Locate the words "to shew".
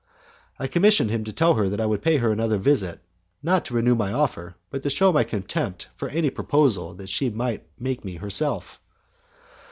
4.81-5.13